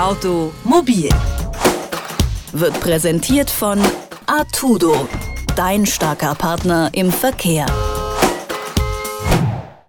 [0.00, 1.10] Automobil
[2.52, 3.78] wird präsentiert von
[4.24, 5.06] Artudo,
[5.56, 7.66] dein starker Partner im Verkehr.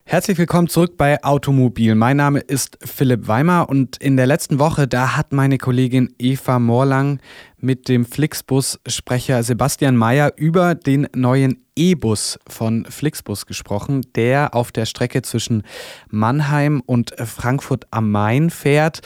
[0.04, 1.96] Herzlich willkommen zurück bei Automobil.
[1.96, 6.60] Mein Name ist Philipp Weimer und in der letzten Woche, da hat meine Kollegin Eva
[6.60, 7.22] Morlang
[7.58, 14.86] mit dem Flixbus-Sprecher Sebastian Mayer über den neuen E-Bus von Flixbus gesprochen, der auf der
[14.86, 15.64] Strecke zwischen
[16.10, 19.00] Mannheim und Frankfurt am Main fährt.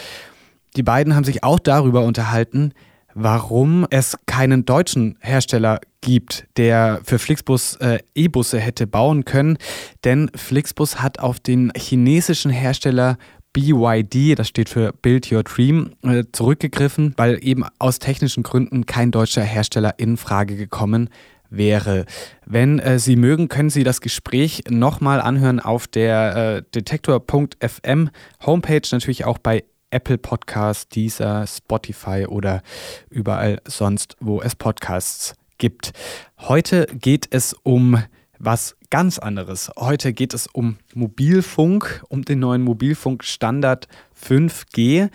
[0.76, 2.74] Die beiden haben sich auch darüber unterhalten,
[3.14, 9.57] warum es keinen deutschen Hersteller gibt, der für Flixbus äh, E-Busse hätte bauen können.
[10.04, 13.18] Denn Flixbus hat auf den chinesischen Hersteller
[13.54, 19.12] BYD, das steht für Build Your Dream, äh, zurückgegriffen, weil eben aus technischen Gründen kein
[19.12, 21.10] deutscher Hersteller in Frage gekommen
[21.50, 22.06] wäre.
[22.46, 28.10] Wenn äh, Sie mögen, können Sie das Gespräch nochmal anhören auf der äh, detektor.fm
[28.46, 32.62] Homepage, natürlich auch bei Apple Podcasts, Deezer, Spotify oder
[33.09, 35.92] überall sonst, wo es Podcasts gibt.
[36.40, 38.04] Heute geht es um
[38.40, 39.72] was ganz anderes.
[39.78, 43.88] Heute geht es um Mobilfunk, um den neuen Mobilfunkstandard
[44.22, 45.09] 5G.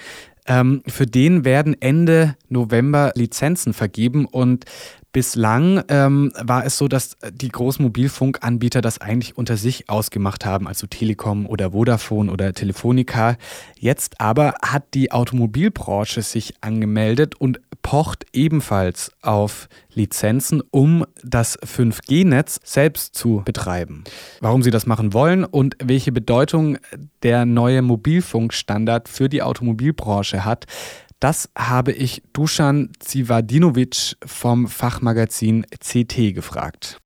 [0.46, 4.64] Ähm, für den werden Ende November Lizenzen vergeben und
[5.12, 10.68] Bislang ähm, war es so, dass die großen Mobilfunkanbieter das eigentlich unter sich ausgemacht haben,
[10.68, 13.36] also Telekom oder Vodafone oder Telefonica.
[13.76, 22.60] Jetzt aber hat die Automobilbranche sich angemeldet und pocht ebenfalls auf Lizenzen, um das 5G-Netz
[22.62, 24.04] selbst zu betreiben.
[24.40, 26.78] Warum sie das machen wollen und welche Bedeutung
[27.24, 30.66] der neue Mobilfunkstandard für die Automobilbranche hat,
[31.20, 36.98] das habe ich Dusan Zivadinovic vom Fachmagazin CT gefragt.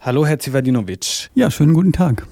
[0.00, 1.28] Hallo, Herr Zivadinovic.
[1.34, 2.26] Ja, schönen guten Tag.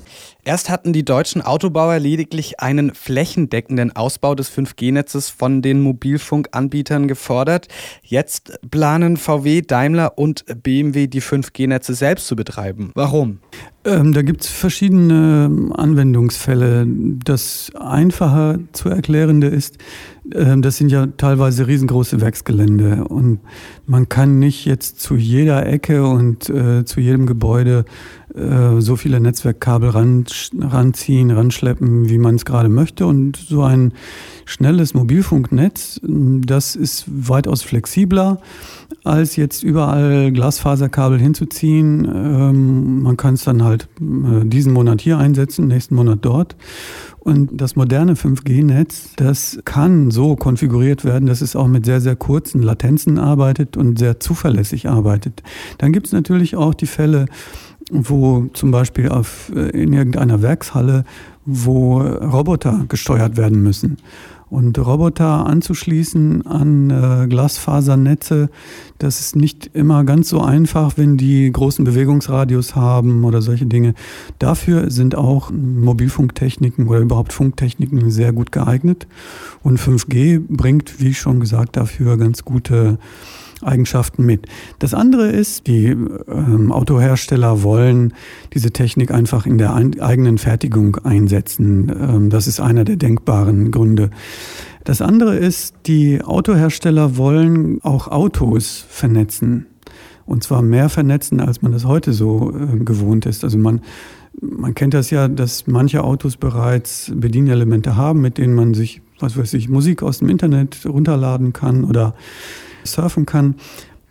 [0.44, 7.66] Erst hatten die deutschen Autobauer lediglich einen flächendeckenden Ausbau des 5G-Netzes von den Mobilfunkanbietern gefordert.
[8.02, 12.92] Jetzt planen VW, Daimler und BMW die 5G-Netze selbst zu betreiben.
[12.94, 13.40] Warum?
[13.86, 16.86] Ähm, da gibt es verschiedene Anwendungsfälle.
[17.24, 19.78] Das einfacher zu erklärende ist,
[20.32, 23.38] äh, das sind ja teilweise riesengroße Werksgelände und
[23.86, 27.84] man kann nicht jetzt zu jeder Ecke und äh, zu jedem Gebäude
[28.36, 30.24] äh, so viele Netzwerkkabel ran,
[30.60, 33.06] ranziehen, ranschleppen, wie man es gerade möchte.
[33.06, 33.92] Und so ein
[34.44, 38.38] schnelles Mobilfunknetz, das ist weitaus flexibler,
[39.04, 42.04] als jetzt überall Glasfaserkabel hinzuziehen.
[42.04, 46.56] Ähm, man kann es dann halt äh, diesen Monat hier einsetzen, nächsten Monat dort.
[47.26, 52.14] Und das moderne 5G-Netz, das kann so konfiguriert werden, dass es auch mit sehr, sehr
[52.14, 55.42] kurzen Latenzen arbeitet und sehr zuverlässig arbeitet.
[55.78, 57.26] Dann gibt es natürlich auch die Fälle,
[57.90, 61.04] wo zum Beispiel auf, äh, in irgendeiner Werkshalle,
[61.44, 63.98] wo Roboter gesteuert werden müssen.
[64.48, 68.48] Und Roboter anzuschließen an äh, Glasfasernetze,
[68.98, 73.94] das ist nicht immer ganz so einfach, wenn die großen Bewegungsradius haben oder solche Dinge.
[74.38, 79.08] Dafür sind auch Mobilfunktechniken oder überhaupt Funktechniken sehr gut geeignet.
[79.64, 82.98] Und 5G bringt, wie schon gesagt, dafür ganz gute
[83.62, 84.46] Eigenschaften mit.
[84.78, 88.12] Das andere ist, die ähm, Autohersteller wollen
[88.52, 91.90] diese Technik einfach in der ein, eigenen Fertigung einsetzen.
[91.90, 94.10] Ähm, das ist einer der denkbaren Gründe.
[94.84, 99.66] Das andere ist, die Autohersteller wollen auch Autos vernetzen.
[100.26, 103.42] Und zwar mehr vernetzen, als man das heute so äh, gewohnt ist.
[103.44, 103.80] Also man,
[104.40, 109.36] man kennt das ja, dass manche Autos bereits Bedienelemente haben, mit denen man sich, was
[109.38, 112.14] weiß ich, Musik aus dem Internet runterladen kann oder
[112.86, 113.56] surfen kann.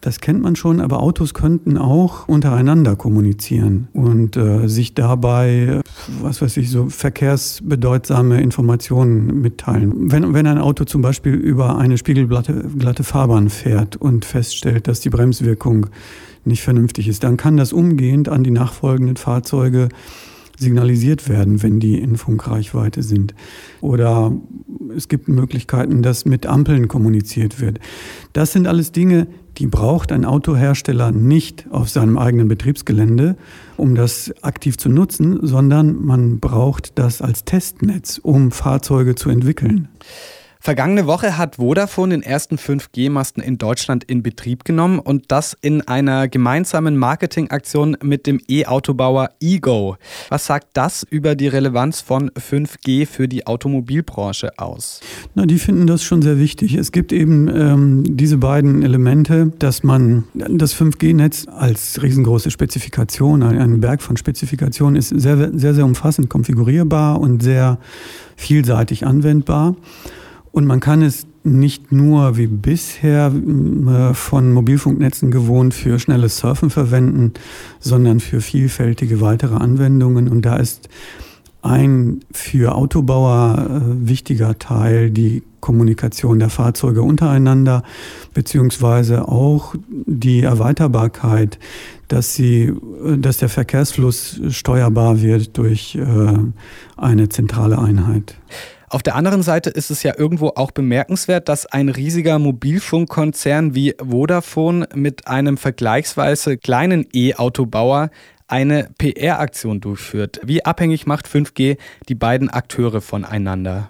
[0.06, 5.81] Das kennt man schon, aber Autos könnten auch untereinander kommunizieren und äh, sich dabei,
[6.22, 10.12] was weiß ich, so verkehrsbedeutsame Informationen mitteilen.
[10.12, 15.00] Wenn, wenn ein Auto zum Beispiel über eine spiegelglatte glatte Fahrbahn fährt und feststellt, dass
[15.00, 15.88] die Bremswirkung
[16.44, 19.90] nicht vernünftig ist, dann kann das umgehend an die nachfolgenden Fahrzeuge
[20.58, 23.34] signalisiert werden, wenn die in Funkreichweite sind.
[23.82, 24.32] Oder
[24.96, 27.80] es gibt Möglichkeiten, dass mit Ampeln kommuniziert wird.
[28.34, 33.38] Das sind alles Dinge, die braucht ein Autohersteller nicht auf seinem eigenen Betriebsgelände,
[33.78, 39.88] um das aktiv zu nutzen, sondern man braucht das als Testnetz, um Fahrzeuge zu entwickeln.
[40.65, 45.81] Vergangene Woche hat Vodafone den ersten 5G-Masten in Deutschland in Betrieb genommen und das in
[45.81, 49.97] einer gemeinsamen Marketingaktion mit dem E-Autobauer Ego.
[50.29, 55.01] Was sagt das über die Relevanz von 5G für die Automobilbranche aus?
[55.35, 56.73] Na, die finden das schon sehr wichtig.
[56.73, 63.81] Es gibt eben ähm, diese beiden Elemente, dass man das 5G-Netz als riesengroße Spezifikation, ein
[63.81, 67.77] Berg von Spezifikationen ist sehr, sehr, sehr umfassend konfigurierbar und sehr
[68.35, 69.75] vielseitig anwendbar.
[70.56, 76.69] Und man kann es nicht nur wie bisher äh, von Mobilfunknetzen gewohnt für schnelles Surfen
[76.69, 77.34] verwenden,
[77.81, 80.30] sondern für vielfältige weitere Anwendungen.
[80.30, 80.88] Und da ist
[81.62, 87.84] ein für Autobauer äh, wichtiger Teil die Kommunikation der Fahrzeuge untereinander,
[88.34, 91.60] beziehungsweise auch die Erweiterbarkeit,
[92.08, 92.72] dass sie,
[93.04, 96.00] äh, dass der Verkehrsfluss steuerbar wird durch
[96.96, 98.38] eine zentrale Einheit.
[98.95, 103.94] Auf der anderen Seite ist es ja irgendwo auch bemerkenswert, dass ein riesiger Mobilfunkkonzern wie
[104.01, 108.09] Vodafone mit einem vergleichsweise kleinen E-Autobauer
[108.47, 110.39] eine PR-Aktion durchführt.
[110.45, 111.77] Wie abhängig macht 5G
[112.07, 113.89] die beiden Akteure voneinander?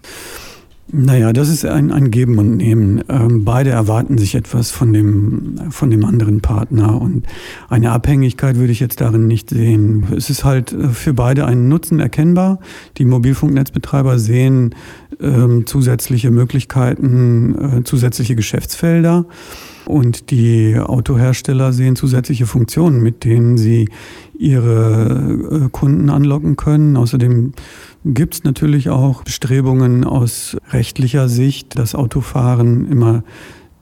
[0.92, 3.04] Naja, das ist ein, ein Geben und Nehmen.
[3.10, 7.26] Ähm, beide erwarten sich etwas von dem, von dem anderen Partner und
[7.70, 10.06] eine Abhängigkeit würde ich jetzt darin nicht sehen.
[10.16, 12.60] Es ist halt äh, für beide ein Nutzen erkennbar.
[12.98, 14.76] Die Mobilfunknetzbetreiber sehen
[15.22, 19.26] ähm, zusätzliche Möglichkeiten, äh, zusätzliche Geschäftsfelder.
[19.86, 23.90] Und die Autohersteller sehen zusätzliche Funktionen, mit denen sie
[24.38, 26.98] ihre äh, Kunden anlocken können.
[26.98, 27.54] Außerdem
[28.04, 33.24] gibt es natürlich auch Bestrebungen aus rechtlicher Sicht, das Autofahren immer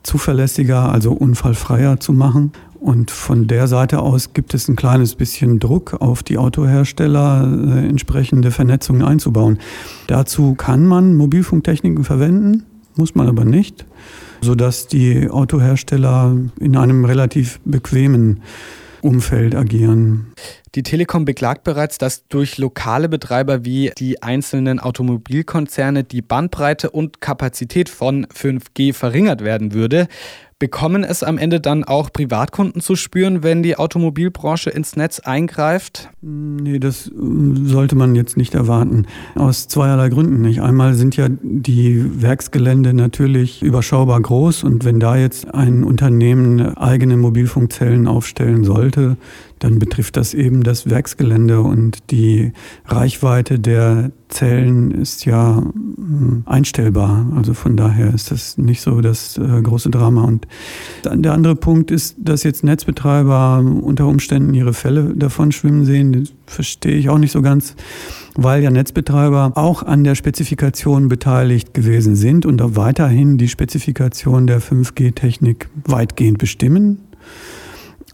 [0.02, 2.52] zuverlässiger, also unfallfreier zu machen.
[2.84, 7.88] Und von der Seite aus gibt es ein kleines bisschen Druck auf die Autohersteller, äh,
[7.88, 9.58] entsprechende Vernetzungen einzubauen.
[10.06, 12.64] Dazu kann man Mobilfunktechniken verwenden,
[12.94, 13.86] muss man aber nicht
[14.44, 18.42] sodass die Autohersteller in einem relativ bequemen
[19.00, 20.32] Umfeld agieren.
[20.74, 27.20] Die Telekom beklagt bereits, dass durch lokale Betreiber wie die einzelnen Automobilkonzerne die Bandbreite und
[27.20, 30.08] Kapazität von 5G verringert werden würde.
[30.58, 36.10] Bekommen es am Ende dann auch Privatkunden zu spüren, wenn die Automobilbranche ins Netz eingreift?
[36.20, 39.06] Nee, das ähm, sollte man jetzt nicht erwarten.
[39.34, 40.62] Aus zweierlei Gründen nicht.
[40.62, 47.16] Einmal sind ja die Werksgelände natürlich überschaubar groß und wenn da jetzt ein Unternehmen eigene
[47.16, 49.16] Mobilfunkzellen aufstellen sollte,
[49.64, 52.52] dann betrifft das eben das Werksgelände und die
[52.84, 57.32] Reichweite der Zellen ist ja hm, einstellbar.
[57.34, 60.24] Also von daher ist das nicht so das äh, große Drama.
[60.24, 60.46] Und
[61.06, 66.12] der andere Punkt ist, dass jetzt Netzbetreiber unter Umständen ihre Fälle davon schwimmen sehen.
[66.12, 67.74] Das verstehe ich auch nicht so ganz,
[68.34, 74.46] weil ja Netzbetreiber auch an der Spezifikation beteiligt gewesen sind und auch weiterhin die Spezifikation
[74.46, 76.98] der 5G-Technik weitgehend bestimmen.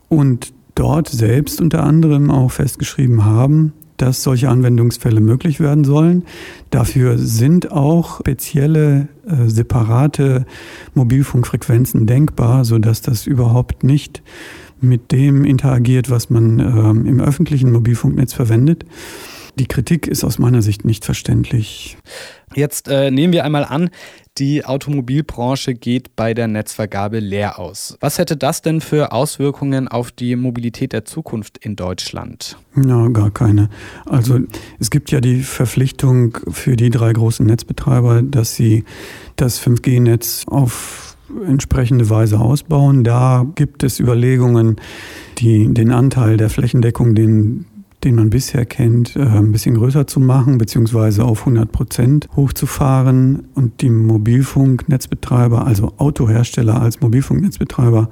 [0.08, 6.24] Und dort selbst unter anderem auch festgeschrieben haben, dass solche Anwendungsfälle möglich werden sollen.
[6.70, 10.46] Dafür sind auch spezielle äh, separate
[10.94, 14.22] Mobilfunkfrequenzen denkbar, sodass das überhaupt nicht
[14.80, 18.86] mit dem interagiert, was man ähm, im öffentlichen Mobilfunknetz verwendet.
[19.58, 21.98] Die Kritik ist aus meiner Sicht nicht verständlich.
[22.54, 23.90] Jetzt äh, nehmen wir einmal an,
[24.38, 27.96] die Automobilbranche geht bei der Netzvergabe leer aus.
[28.00, 32.56] Was hätte das denn für Auswirkungen auf die Mobilität der Zukunft in Deutschland?
[32.76, 33.68] Ja, gar keine.
[34.06, 34.40] Also
[34.78, 38.84] es gibt ja die Verpflichtung für die drei großen Netzbetreiber, dass sie
[39.36, 41.16] das 5G-Netz auf
[41.46, 43.04] entsprechende Weise ausbauen.
[43.04, 44.76] Da gibt es Überlegungen,
[45.38, 47.66] die, den Anteil der Flächendeckung, den
[48.04, 53.48] den man bisher kennt, äh, ein bisschen größer zu machen, beziehungsweise auf 100 Prozent hochzufahren.
[53.54, 58.10] Und die Mobilfunknetzbetreiber, also Autohersteller als Mobilfunknetzbetreiber,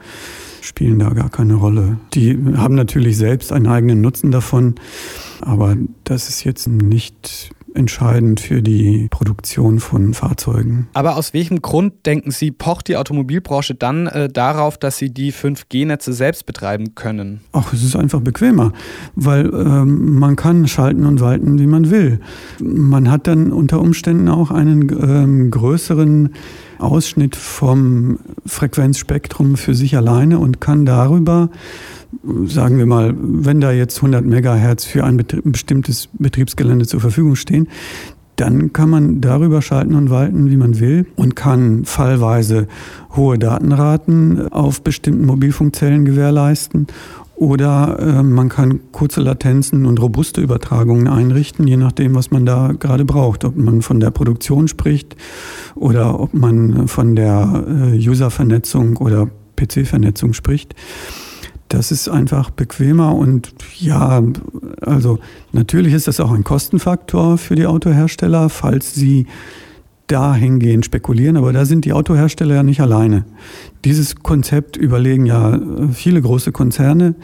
[0.61, 1.99] spielen da gar keine Rolle.
[2.15, 4.75] Die haben natürlich selbst einen eigenen Nutzen davon,
[5.41, 10.89] aber das ist jetzt nicht entscheidend für die Produktion von Fahrzeugen.
[10.93, 15.33] Aber aus welchem Grund, denken Sie, pocht die Automobilbranche dann äh, darauf, dass sie die
[15.33, 17.41] 5G-Netze selbst betreiben können?
[17.53, 18.73] Ach, es ist einfach bequemer,
[19.15, 22.21] weil ähm, man kann schalten und walten, wie man will.
[22.61, 26.31] Man hat dann unter Umständen auch einen ähm, größeren
[26.79, 31.51] Ausschnitt vom Frequenzspektrum für sich alleine und kann darüber
[32.47, 37.69] sagen wir mal, wenn da jetzt 100 Megahertz für ein bestimmtes Betriebsgelände zur Verfügung stehen,
[38.37, 42.69] dann kann man darüber schalten und walten, wie man will und kann fallweise
[43.17, 46.87] hohe Datenraten auf bestimmten Mobilfunkzellen gewährleisten
[47.39, 52.73] oder äh, man kann kurze Latenzen und robuste Übertragungen einrichten, je nachdem, was man da
[52.77, 53.45] gerade braucht.
[53.45, 55.15] Ob man von der Produktion spricht
[55.77, 60.75] oder ob man von der äh, User-Vernetzung oder PC-Vernetzung spricht.
[61.69, 64.23] Das ist einfach bequemer und ja,
[64.81, 65.19] also
[65.53, 69.27] natürlich ist das auch ein Kostenfaktor für die Autohersteller, falls sie
[70.07, 73.27] dahingehend spekulieren, aber da sind die Autohersteller ja nicht alleine.
[73.85, 75.61] Dieses Konzept überlegen ja
[75.93, 77.15] viele große Konzerne,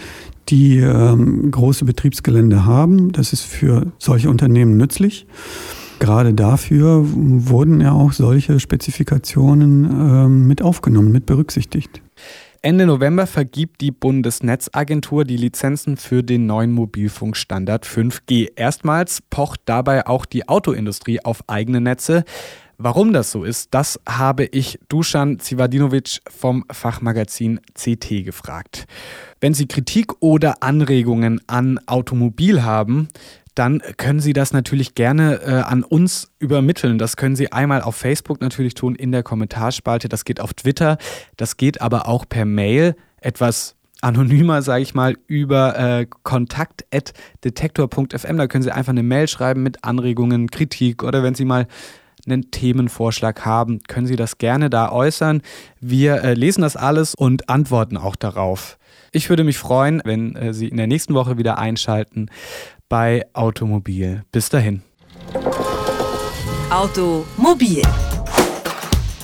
[0.51, 3.13] die ähm, große Betriebsgelände haben.
[3.13, 5.27] Das ist für solche Unternehmen nützlich.
[5.99, 12.03] gerade dafür wurden ja auch solche Spezifikationen äh, mit aufgenommen, mit berücksichtigt.
[12.65, 18.53] Ende November vergibt die Bundesnetzagentur die Lizenzen für den neuen Mobilfunkstandard 5G.
[18.57, 22.25] Erstmals pocht dabei auch die Autoindustrie auf eigene Netze.
[22.79, 28.87] Warum das so ist, das habe ich Dusan Zivadinovic vom Fachmagazin CT gefragt.
[29.43, 33.09] Wenn Sie Kritik oder Anregungen an Automobil haben,
[33.55, 36.99] dann können Sie das natürlich gerne äh, an uns übermitteln.
[36.99, 40.09] Das können Sie einmal auf Facebook natürlich tun, in der Kommentarspalte.
[40.09, 40.97] Das geht auf Twitter.
[41.37, 42.97] Das geht aber auch per Mail.
[43.21, 48.37] Etwas anonymer, sage ich mal, über äh, kontakt.detektor.fm.
[48.37, 51.67] Da können Sie einfach eine Mail schreiben mit Anregungen, Kritik oder wenn Sie mal
[52.27, 55.43] einen Themenvorschlag haben, können Sie das gerne da äußern.
[55.81, 58.79] Wir äh, lesen das alles und antworten auch darauf.
[59.13, 62.29] Ich würde mich freuen, wenn äh, Sie in der nächsten Woche wieder einschalten
[62.89, 64.23] bei Automobil.
[64.33, 64.83] Bis dahin.
[66.71, 67.83] Automobil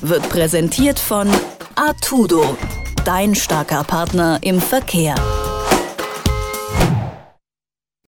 [0.03, 1.29] wird präsentiert von
[1.75, 2.57] Artudo,
[3.05, 5.15] dein starker Partner im Verkehr.